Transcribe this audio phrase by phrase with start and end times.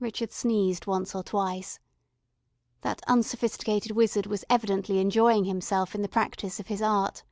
[0.00, 1.78] Richard sneezed once or twice.
[2.80, 7.22] That unsophisticated wizard was evidently enjoying himself in the practice of his art.